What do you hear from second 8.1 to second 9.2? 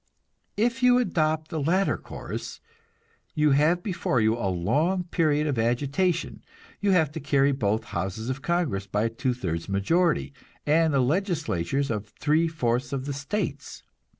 of Congress by a